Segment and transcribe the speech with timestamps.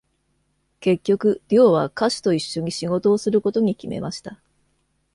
[0.79, 4.41] 結局、デュオは歌手と一緒に仕事をすることに決めました。